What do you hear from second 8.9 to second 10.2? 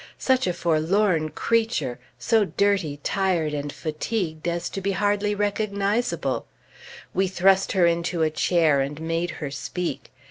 made her speak.